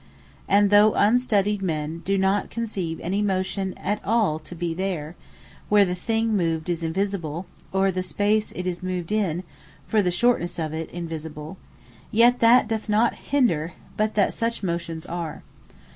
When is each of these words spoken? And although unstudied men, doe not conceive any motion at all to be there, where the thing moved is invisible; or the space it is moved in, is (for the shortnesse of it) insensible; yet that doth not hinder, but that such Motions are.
And 0.47 0.73
although 0.73 0.95
unstudied 0.95 1.61
men, 1.61 2.01
doe 2.03 2.17
not 2.17 2.49
conceive 2.49 2.99
any 3.01 3.21
motion 3.21 3.75
at 3.77 4.03
all 4.03 4.39
to 4.39 4.55
be 4.55 4.73
there, 4.73 5.15
where 5.69 5.85
the 5.85 5.93
thing 5.93 6.35
moved 6.35 6.71
is 6.71 6.81
invisible; 6.81 7.45
or 7.71 7.91
the 7.91 8.01
space 8.01 8.51
it 8.53 8.65
is 8.65 8.81
moved 8.81 9.11
in, 9.11 9.41
is 9.41 9.45
(for 9.85 10.01
the 10.01 10.09
shortnesse 10.09 10.57
of 10.57 10.73
it) 10.73 10.89
insensible; 10.89 11.57
yet 12.11 12.39
that 12.39 12.67
doth 12.67 12.89
not 12.89 13.13
hinder, 13.13 13.73
but 13.95 14.15
that 14.15 14.33
such 14.33 14.63
Motions 14.63 15.05
are. 15.05 15.43